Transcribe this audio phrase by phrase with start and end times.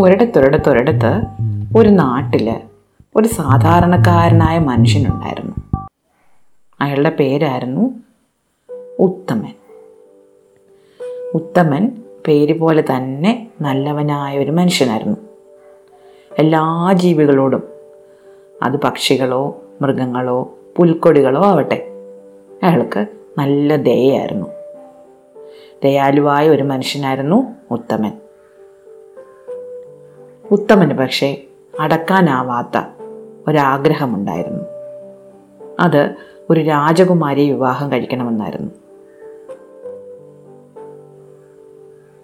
[0.00, 1.22] ഒരിടത്തൊരിടത്തൊരിടത്ത്
[1.78, 2.60] ഒരു നാട്ടിൽ
[3.16, 5.86] ഒരു സാധാരണക്കാരനായ മനുഷ്യനുണ്ടായിരുന്നു.
[6.80, 7.94] അയാളുടെ പേരായിരുന്നു
[8.98, 9.54] ഉത്തമൻ.
[11.34, 15.16] ഉത്തമൻ പേര് പോലെ തന്നെ നല്ലവനായ ഒരു മനുഷ്യനായിരുന്നു.
[16.38, 17.62] എല്ലാ ജീവികളോടും
[18.62, 21.86] അത് പക്ഷികളോ മൃഗങ്ങളോ പുൽക്കൊടികളോ ആവട്ടെ
[22.62, 23.06] അയാൾക്ക്
[23.38, 24.46] നല്ല ദയായിരുന്നു
[25.84, 28.12] ദയാലുവായ ഒരു മനുഷ്യനായിരുന്നു ഉത്തമൻ.
[30.50, 31.42] ഉത്തമന് പക്ഷേ
[31.80, 32.82] അടക്കാനാവാത്ത
[33.48, 34.64] ഒരാഗ്രഹമുണ്ടായിരുന്നു.
[35.80, 36.14] അത്
[36.50, 38.70] ഒരു രാജകുമാരിയെ വിവാഹം കഴിക്കണമെന്നായിരുന്നു.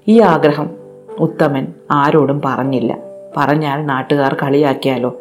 [0.09, 0.71] ഈ ആഗ്രഹം
[1.19, 2.97] ഉത്തമൻ ആരോടും പറഞ്ഞില്ല.
[3.37, 5.21] പറഞ്ഞാൽ നാട്ടുകാർ കളിയാക്കിയാലോ?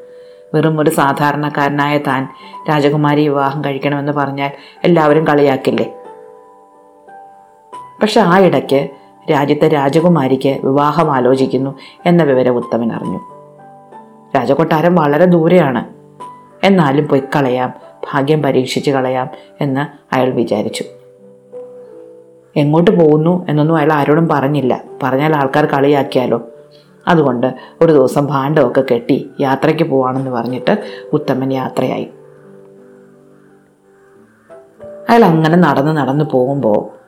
[0.53, 2.27] വെറും ഒരു സാധാരണക്കാരനായ താൻ
[2.69, 4.51] രാജകുമാരി വിവാഹം കഴിക്കണമെന്ന് പറഞ്ഞാൽ
[4.83, 5.97] എല്ലാവരും കളിയാക്കില്ലേ?
[8.01, 8.89] പക്ഷെ ആ ഇടയ്ക്ക്
[9.31, 13.19] രാജ്യത്തെ രാജകുമാരിക്ക് വിവാഹം ആലോചിക്കുന്നു എന്ന വിവരം ഉത്തമൻ അറിഞ്ഞു.
[14.35, 15.85] രാജകൊട്ടാരം വളരെ ദൂരെയാണ്.
[16.65, 17.73] എന്നാലും പോയി കളയാം
[18.13, 19.29] ഭാഗ്യം പരീക്ഷിച്ച് കളയാം
[19.61, 20.83] എന്ന് അയാൾ വിചാരിച്ചു.
[22.55, 24.83] എങ്ങോട്ട് പോകുന്നു എന്നൊന്നും അയാൾ ആരോടും പറഞ്ഞില്ല.
[25.03, 26.41] പറഞ്ഞാൽ ആൾക്കാർ കളിയാക്കിയാലോ?
[27.07, 30.77] അതുകൊണ്ട് ഒരു ദിവസം ഭാണ്ഡമൊക്കെ കെട്ടി യാത്രയ്ക്ക് പോവാണെന്ന് പറഞ്ഞിട്ട്
[31.13, 32.09] ഉത്തമൻ യാത്രയായി.
[35.09, 37.01] അയാൾ അങ്ങനെ നടന്ന് നടന്ന് പോകുമ്പോൾ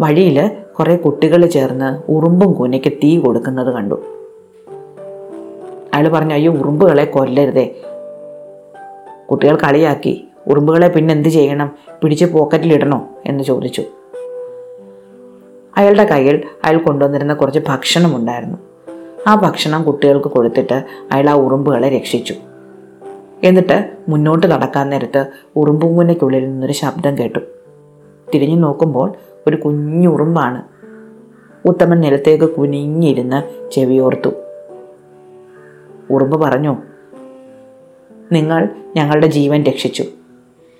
[0.00, 3.94] വഴിയിൽ കുറേ കുട്ടികൾ ചേർന്ന് ഉറുമ്പും കൂനയ്ക്ക് തീ കൊടുക്കുന്നത് കണ്ടു.
[5.94, 7.74] അയാൾ പറഞ്ഞു അയ്യോ ഉറുമ്പുകളെ കൊല്ലരുതേ.
[9.30, 11.72] കുട്ടികൾ കളിയാക്കി ഉറുമ്പുകളെ പിന്നെ എന്ത് ചെയ്യണം?
[12.02, 13.82] പിടിച്ച് പോക്കറ്റിലിടണോ എന്ന് ചോദിച്ചു.
[15.76, 18.58] അയാളുടെ കയ്യിൽ അയാൾ കൊണ്ടുവന്നിരുന്ന കുറച്ച് ഭക്ഷണം ഉണ്ടായിരുന്നു.
[19.26, 22.34] ആ ഭക്ഷണം കുട്ടികൾക്ക് കൊടുത്തിട്ട് അയാൾ ആ ഉറുമ്പുകളെ രക്ഷിച്ചു.
[23.44, 27.38] എന്നിട്ട് മുന്നോട്ട് നടക്കാൻ നേരത്ത് ഉറുമ്പുങ്കുനയ്ക്കുള്ളിൽ നിന്നൊരു ശബ്ദം കേട്ടു.
[28.34, 29.12] തിരിഞ്ഞു നോക്കുമ്പോൾ
[29.48, 30.62] ഒരു കുഞ്ഞുറുമ്പാണ്
[31.68, 34.30] ഉത്തമൻ നിലത്തേക്ക് കുനിഞ്ഞിരുന്ന് ചെവിയോർത്തു
[36.10, 36.76] ഉറുമ്പ് പറഞ്ഞു
[38.32, 40.04] നിങ്ങൾ ഞങ്ങളുടെ ജീവൻ രക്ഷിച്ചു.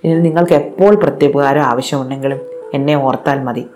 [0.04, 2.40] ഇനി നിങ്ങൾക്ക് എപ്പോൾ പ്രത്യുപകാരം ആവശ്യമുണ്ടെങ്കിലും
[2.74, 3.66] എന്നെ ഓർത്താൽ മതി.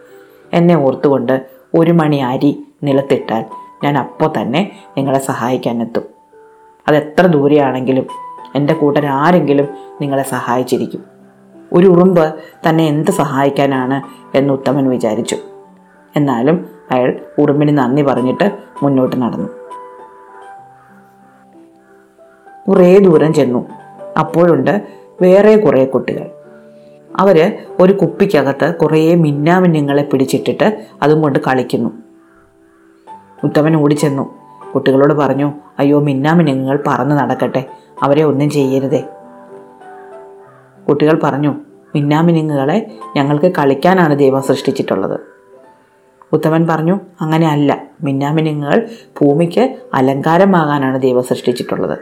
[0.53, 3.45] എന്നെ ഓർത്തുകൊണ്ട് ഒരു മണി അരി നിലത്തിട്ടാൽ
[3.85, 6.03] ഞാൻ അപ്പോൾ തന്നെ നിങ്ങളെ സഹായിക്കാൻ എത്തും.
[6.89, 8.07] അതെത്ര ദൂരെയാണെങ്കിലും
[8.55, 9.69] എന്റെ കൂട്ടർ ആരെങ്കിലും
[10.01, 11.12] നിങ്ങളെ സഹായിച്ചിരിക്കും.
[11.73, 12.35] ഒരു ഉറുമ്പ്
[12.69, 14.03] തന്നെ എന്ത് സഹായിക്കാനാണ്
[14.37, 15.37] എന്ന് ഉത്തമൻ വിചാരിച്ചു.
[16.17, 18.51] എന്നാലും അയാൾ ഉറുമ്പിന് നന്ദി പറഞ്ഞിട്ട്
[18.83, 19.49] മുന്നോട്ട് നടന്നു.
[22.69, 23.69] കുറേ ദൂരം ചെന്നു.
[24.19, 24.83] അപ്പോഴുണ്ട്
[25.23, 26.31] വേറെ കുറേ കുട്ടികൾ.
[27.17, 31.91] അവർ ഒരു കുപ്പിക്കകത്ത് കുറേ മിന്നാമിന്നങ്ങളെ പിടിച്ചിട്ടിട്ട് അതും കൊണ്ട് കളിക്കുന്നു.
[33.45, 34.35] ഉത്തമൻ ഓടിച്ചെന്നു
[34.75, 37.65] കുട്ടികളോട് പറഞ്ഞു അയ്യോ മിന്നാമിന്നങ്ങൾ പറന്ന് നടക്കട്ടെ.
[38.03, 39.05] അവരെ ഒന്നും ചെയ്യരുതേ.
[40.89, 41.55] കുട്ടികൾ പറഞ്ഞു
[41.95, 45.21] മിന്നാമിനുങ്ങുകളെ ഞങ്ങൾക്ക് കളിക്കാനാണ് ദൈവം സൃഷ്ടിച്ചിട്ടുള്ളത്.
[46.33, 48.89] ഉത്തമൻ പറഞ്ഞു അങ്ങനെ അല്ല മിന്നാമിനുങ്ങുകൾ
[49.21, 51.99] ഭൂമിക്ക് അലങ്കാരമാകാനാണ് ദൈവം സൃഷ്ടിച്ചിട്ടുള്ളത്.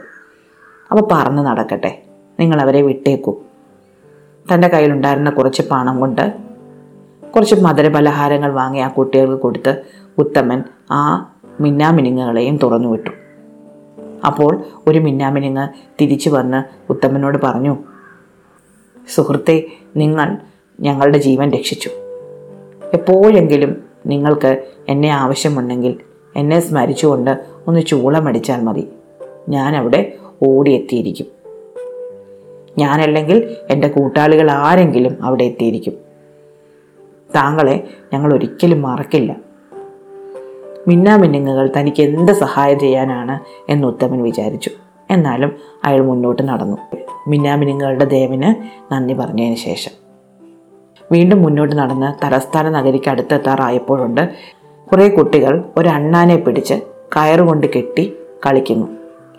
[0.91, 2.03] അവ പറന്ന് നടക്കട്ടെ
[2.39, 3.39] നിങ്ങൾ അവരെ വിട്ടേക്കൂ.
[4.53, 6.33] തന്റെ കയ്യിലുണ്ടായിരുന്ന കുറച്ച് പണം കൊണ്ട്
[7.35, 9.81] കുറച്ച് മധുരപലഹാരങ്ങൾ വാങ്ങി ആ കുട്ടികൾക്ക് കൊടുത്ത്
[10.17, 13.09] ഉത്തമൻ ആ മിന്നാമിനുങ്ങുകളെയും തുറന്നു വിട്ടു.
[14.25, 15.67] അപ്പോൾ ഒരു മിന്നാമിനുങ്ങ്
[16.01, 17.77] തിരിച്ചു വന്ന് ഉത്തമനോട് പറഞ്ഞു
[19.09, 19.63] സുഹൃത്തെ
[19.95, 20.37] നിങ്ങൾ
[20.79, 21.89] ഞങ്ങളുടെ ജീവൻ രക്ഷിച്ചു.
[22.93, 25.99] എപ്പോഴെങ്കിലും നിങ്ങൾക്ക് എന്നെ ആവശ്യമുണ്ടെങ്കിൽ
[26.35, 28.87] എന്നെ സ്മരിച്ചുകൊണ്ട് ഒന്ന് ചൂളമടിച്ചാൽ മതി.
[29.49, 30.13] ഞാൻ ഞാനവിടെ
[30.47, 31.25] ഓടിയെത്തിയിരിക്കും.
[32.77, 35.93] ഞാനല്ലെങ്കിൽ എന്റെ കൂട്ടാളികൾ ആരെങ്കിലും അവിടെ എത്തിയിരിക്കും.
[37.35, 39.35] താങ്കളെ ഞങ്ങൾ ഒരിക്കലും മറക്കില്ല.
[40.87, 43.39] മിന്നാമിന്നുങ്ങുകൾ തനിക്ക് എന്ത് സഹായം ചെയ്യാനാണ്
[43.71, 44.71] എന്ന് ഉത്തമൻ വിചാരിച്ചു.
[45.09, 45.51] എന്നാലും
[45.83, 46.77] അയാൾ മുന്നോട്ട് നടന്നു.
[47.27, 48.55] മിന്നാമിനുങ്ങളുടെ ദേവന്
[48.93, 49.91] നന്ദി പറഞ്ഞതിന് ശേഷം.
[51.11, 54.29] വീണ്ടും മുന്നോട്ട് നടന്ന് തലസ്ഥാന നഗരിക്ക് അടുത്തെത്താറായപ്പോഴുണ്ട്
[54.91, 56.73] കുറേ കുട്ടികൾ ഒരു അണ്ണാനെ പിടിച്ച്
[57.17, 58.13] കയറുകൊണ്ട് കെട്ടി
[58.45, 58.87] കളിക്കുന്നു.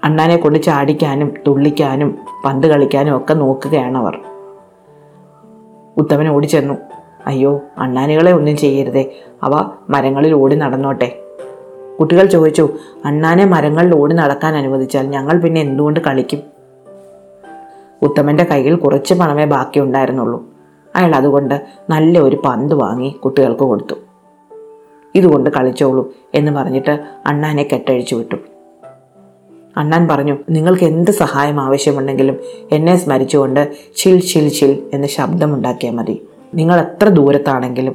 [0.04, 4.20] അണ്ണാനെ കൊണ്ട് ചാടിക്കാനും തുള്ളിക്കാനും പന്ത് കളിക്കാനും ഒക്കെ നോക്കുകയാണ് അവർ
[5.96, 6.74] ഉത്തമൻ ഓടിച്ചെന്നു.
[7.26, 9.12] അയ്യോ അണ്ണാനുകളെ ഒന്നും ചെയ്യരുതേ.
[9.42, 11.18] അവ മരങ്ങളിൽ ഓടി നടന്നോട്ടെ.
[12.00, 12.68] കുട്ടികൾ ചോദിച്ചു
[13.04, 16.51] അണ്ണാനെ മരങ്ങളിൽ ഓടി നടക്കാൻ അനുവദിച്ചാൽ ഞങ്ങൾ പിന്നെ എന്തുകൊണ്ട് കളിക്കും?
[18.02, 20.44] ഉത്തമന്റെ കയ്യിൽ കുറച്ച് പണമേ ബാക്കി ഉണ്ടായിരുന്നുള്ളൂ.
[20.96, 23.94] അയാൾ അതുകൊണ്ട് നല്ല ഒരു പന്ത് വാങ്ങി കുട്ടികൾക്ക് കൊടുത്തു.
[25.14, 28.36] ഇതുകൊണ്ട് കളിച്ചോളൂ എന്ന് പറഞ്ഞിട്ട് അണ്ണാനെ കെട്ടഴിച്ചു വിട്ടു.
[29.76, 32.36] അണ്ണാൻ പറഞ്ഞു നിങ്ങൾക്ക് എന്ത് സഹായം ആവശ്യമുണ്ടെങ്കിലും
[32.72, 36.26] എന്നെ സ്മരിച്ചുകൊണ്ട് ചിൽ ചിൽ ചിൽ എന്ന് ശബ്ദമുണ്ടാക്കിയാൽ മതി.
[36.54, 37.94] നിങ്ങൾ എത്ര ദൂരത്താണെങ്കിലും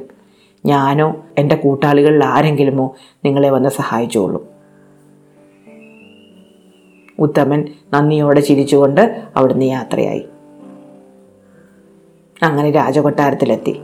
[0.66, 2.94] ഞാനോ എന്റെ കൂട്ടാളികളിൽ ആരെങ്കിലുമോ
[3.24, 4.57] നിങ്ങളെ വന്ന് സഹായിച്ചോളൂ.
[7.18, 10.24] ഉത്തമൻ നന്ദിയോടെ ചിരിച്ചുകൊണ്ട് അവിടുന്ന് യാത്രയായി.
[12.42, 13.80] അങ്ങനെ രാജകൊട്ടാരത്തിലെത്തി.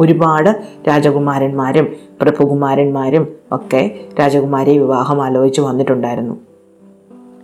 [0.00, 6.40] ഒരുപാട് രാജകുമാരന്മാരും പ്രഭുകുമാരന്മാരും ഒക്കെ രാജകുമാരിയെ വിവാഹം ആലോചിച്ച് വന്നിട്ടുണ്ടായിരുന്നു.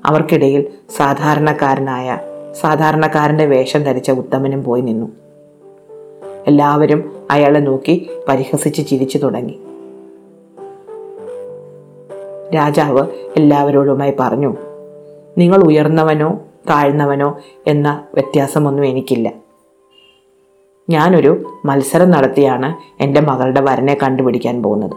[0.04, 2.18] അവർക്കിടയിൽ സാധാരണക്കാരനായ
[2.60, 5.06] സാധാരണക്കാരന്റെ വേഷം ധരിച്ച ഉത്തമനും പോയി നിന്നു.
[6.46, 9.60] എല്ലാവരും അയാളെ നോക്കി പരിഹസിച്ച് ചിരിച്ചു തുടങ്ങി.
[12.54, 13.06] രാജാവ്
[13.36, 14.56] എല്ലാവരോടുമായി പറഞ്ഞു
[15.38, 16.40] നിങ്ങൾ ഉയർന്നവനോ
[16.70, 19.32] താഴ്ന്നവനോ എന്ന വ്യത്യാസമൊന്നും എനിക്കില്ല.
[20.90, 24.92] ഞാനൊരു മത്സരം നടത്തിയാണ് എന്റെ മകളുടെ വരനെ കണ്ടുപിടിക്കാൻ പോകുന്നത്.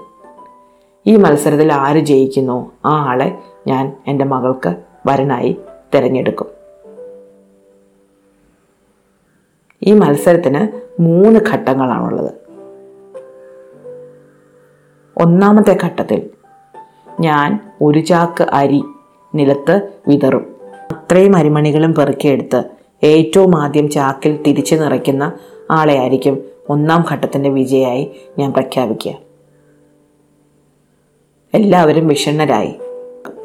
[1.08, 3.38] ഈ മത്സരത്തിൽ ആര് ജയിക്കുന്നു ആ ആളെ
[3.68, 4.76] ഞാൻ എന്റെ മകൾക്ക്
[5.08, 5.58] വരനായി
[5.96, 6.48] തിരഞ്ഞെടുക്കും.
[9.84, 10.68] ഈ മത്സരത്തിന്
[11.02, 12.32] മൂന്ന് ഘട്ടങ്ങളാണുള്ളത്.
[15.18, 16.30] ഒന്നാമത്തെ ഘട്ടത്തിൽ
[17.20, 18.84] ഞാൻ ഒരു ചാക്ക് അരി
[19.36, 20.56] നിലത്ത് വിതറും.
[20.92, 22.64] അത്രയും അരിമണികളും പെറുക്കിയെടുത്ത്
[23.04, 25.34] ഏറ്റവും ആദ്യം ചാക്കിൽ തിരിച്ചു നിറയ്ക്കുന്ന
[25.72, 29.14] ആളെയായിരിക്കും ഒന്നാം ഘട്ടത്തിന്റെ വിജയായി ഞാൻ പ്രഖ്യാപിക്കുക.
[31.54, 32.74] എല്ലാവരും വിഷണ്ണരായി.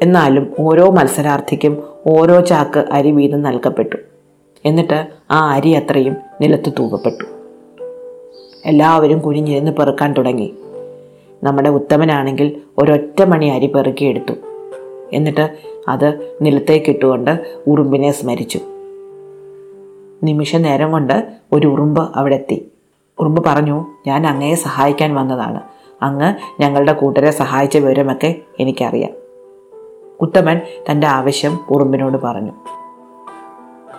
[0.01, 3.95] എന്നാലും ഓരോ മത്സരാർത്ഥിക്കും ഓരോ ചാക്ക് അരി വീതം നൽകപ്പെട്ടു.
[4.65, 7.23] എന്നിട്ട് ആ അരി അത്രയും നിലത്ത് തൂകപ്പെട്ടു
[8.65, 10.53] എല്ലാവരും കുനിഞ്ഞിരുന്ന് പെറുക്കാൻ തുടങ്ങി.
[11.43, 14.33] നമ്മുടെ ഉത്തമനാണെങ്കിൽ ഒരൊറ്റ മണി അരി പെറുക്കിയെടുത്തു.
[15.13, 18.59] എന്നിട്ട് അത് നിലത്തേക്കിട്ടുകൊണ്ട് ഉറുമ്പിനെ സ്മരിച്ചു.
[20.23, 22.71] നിമിഷ നേരം കൊണ്ട് ഒരു ഉറുമ്പ് അവിടെ എത്തി
[23.19, 25.61] ഉറുമ്പ് പറഞ്ഞു ഞാൻ അങ്ങയെ സഹായിക്കാൻ വന്നതാണ്.
[26.03, 29.11] അങ്ങ് ഞങ്ങളുടെ കൂട്ടരെ സഹായിച്ച വിവരമൊക്കെ എനിക്കറിയാം.
[30.21, 30.61] ഉത്തമൻ
[30.91, 32.51] തന്റെ ആവശ്യം ഉറുമ്പിനോട് പറഞ്ഞു.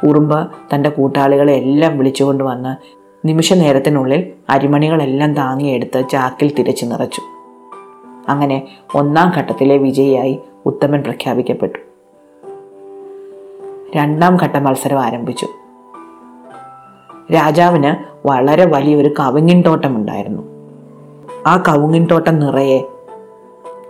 [0.07, 7.21] ഉറുമ്പ് തന്റെ കൂട്ടാളികളെ എല്ലാം വിളിച്ചുകൊണ്ട് വന്ന് നിമിഷ നേരത്തിനുള്ളിൽ അരിമണികളെല്ലാം താങ്ങിയെടുത്ത് ചാക്കിൽ തിരിച്ചു നിറച്ചു.
[8.29, 11.79] അങ്ങനെ ഒന്നാം ഘട്ടത്തിലെ വിജയിയായി ഉത്തമൻ പ്രഖ്യാപിക്കപ്പെട്ടു.
[13.97, 15.47] രണ്ടാം ഘട്ട മത്സരം ആരംഭിച്ചു.
[17.33, 20.43] രാജാവിന് വളരെ വലിയൊരു കവുങ്ങിൻ തോട്ടമുണ്ടായിരുന്നു
[21.47, 22.83] ആ കവുങ്ങിൻ തോട്ടം നിറയെ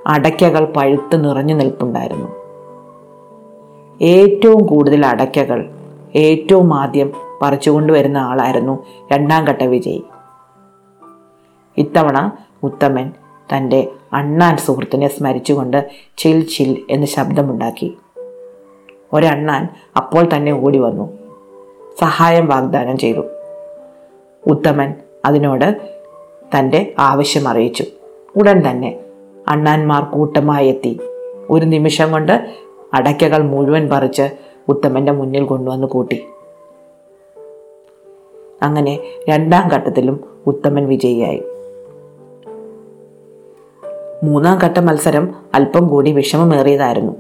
[0.07, 2.29] അടയ്ക്കകൾ പഴുത്ത് നിറഞ്ഞു നിൽപ്പുണ്ടായിരുന്നു.
[4.05, 5.71] ഏറ്റവും കൂടുതൽ അടയ്ക്കകൾ
[6.15, 10.05] ഏറ്റവും ആദ്യം പറിച്ചുകൊണ്ടുവരുന്ന ആളായിരുന്നു രണ്ടാം ഘട്ട വിജയി.
[11.77, 12.33] ഇത്തവണ
[12.63, 13.13] ഉത്തമൻ
[13.57, 17.97] തന്റെ അണ്ണാൻ സുഹൃത്തിനെ സ്മരിച്ചുകൊണ്ട് ചിൽ ചിൽ എന്ന് ശബ്ദമുണ്ടാക്കി.
[19.13, 21.19] ഒരണ്ണാൻ അപ്പോൾ തന്നെ ഓടി വന്നു.
[22.01, 23.23] സഹായം വാഗ്ദാനം ചെയ്തു.
[24.47, 24.95] ഉത്തമൻ
[25.25, 25.77] അതിനോട്
[26.59, 27.85] തന്റെ ആവശ്യം അറിയിച്ചു.
[28.37, 29.01] ഉടൻ തന്നെ
[29.49, 31.01] അണ്ണാന്മാർ കൂട്ടമായി എത്തി.
[31.51, 32.55] ഒരു നിമിഷം കൊണ്ട്
[32.95, 34.31] അടയ്ക്കകൾ മുഴുവൻ പറിച്ച്
[34.69, 36.25] ഉത്തമന്റെ മുന്നിൽ കൊണ്ടുവന്ന് കൂട്ടി.
[38.63, 38.99] അങ്ങനെ
[39.29, 41.43] രണ്ടാം ഘട്ടത്തിലും ഉത്തമൻ വിജയിയായി.
[44.23, 47.13] മൂന്നാം ഘട്ട മത്സരം അല്പം കൂടി വിഷമമേറിയതായിരുന്നു.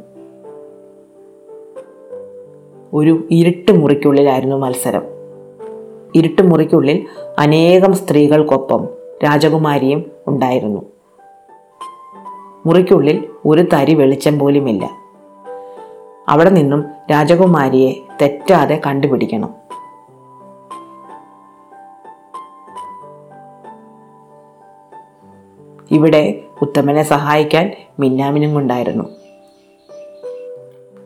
[2.92, 5.02] ഒരു ഇരുട്ട് മുറിക്കുള്ളിലായിരുന്നു മത്സരം.
[6.14, 7.06] ഇരുട്ട് മുറിക്കുള്ളിൽ
[7.38, 8.88] അനേകം സ്ത്രീകൾക്കൊപ്പം
[9.24, 10.82] രാജകുമാരിയും ഉണ്ടായിരുന്നു.
[12.66, 14.90] മുറിക്കുള്ളിൽ ഒരു തരി വെളിച്ചം പോലുമില്ല.
[16.28, 19.54] അവിടെ നിന്നും രാജകുമാരിയെ തെറ്റാതെ കണ്ടുപിടിക്കണം.
[25.90, 29.04] ഇവിടെ ഉത്തമനെ സഹായിക്കാൻ മിന്നാമിനും ഉണ്ടായിരുന്നു.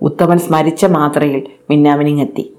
[0.02, 2.56] ഉത്തമൻ സ്മരിച്ച മാത്രയിൽ മിന്നാമിനിങ് എത്തി.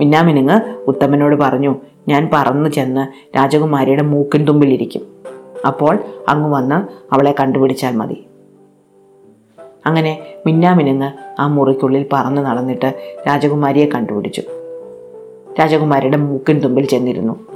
[0.00, 1.74] മിന്നാമിനിങ് ഉത്തമനോട് പറഞ്ഞു
[2.08, 5.06] ഞാൻ പറന്നു ചെന്ന് രാജകുമാരിയുടെ മൂക്കിൻ തുമ്പിലിരിക്കും
[5.66, 5.98] അപ്പോൾ
[6.28, 6.74] അങ്ങ് വന്ന്
[7.14, 8.24] അവളെ കണ്ടുപിടിച്ചാൽ മതി.
[9.86, 14.42] അങ്ങനെ മിന്നാമിനുങ്ങ് ആ മുറിക്കുള്ളിൽ പറന്നു നടന്നിട്ട് രാജകുമാരിയെ കണ്ടുപിടിച്ചു.
[15.60, 17.47] രാജകുമാരിയുടെ മൂക്കിൻ തുമ്പിൽ ചെന്നിരുന്നു.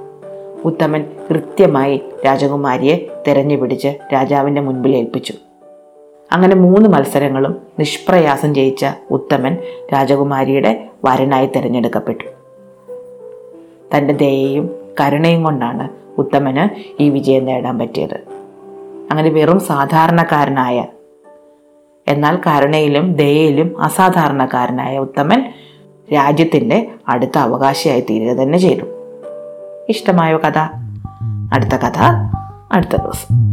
[0.65, 5.35] ഉത്തമൻ കൃത്യമായി രാജകുമാരിയെ തെരഞ്ഞുപിടിച്ച് രാജാവിന്റെ മുൻപിൽ ഏൽപ്പിച്ചു.
[6.33, 9.57] അങ്ങനെ മൂന്ന് മത്സരങ്ങളും നിഷ്പ്രയാസം ജയിച്ച ഉത്തമൻ
[9.93, 12.25] രാജകുമാരിയുടെ വരനായി തിരഞ്ഞെടുക്കപ്പെട്ടു.
[13.97, 15.89] തന്റെ ദയയും കരുണയും കൊണ്ടാണ്
[16.19, 18.17] ഉത്തമന് ഈ വിജയം നേടാൻ പറ്റിയത്.
[19.11, 20.87] അങ്ങനെ വെറും സാധാരണക്കാരനായ
[22.09, 25.43] എന്നാൽ കരുണയിലും ദയയിലും അസാധാരണക്കാരനായ ഉത്തമൻ
[26.15, 29.02] രാജ്യത്തിന്റെ അടുത്ത അവകാശിയായി തീരുക തന്നെ ചെയ്തു.
[29.89, 30.59] ഇഷ്ടമായോ കഥ?
[31.53, 31.99] അടുത്ത കഥ
[32.73, 33.52] അടുത്ത ദിവസം.